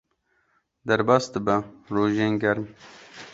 [0.87, 1.57] Derbas dibe
[1.93, 2.63] rojên germ.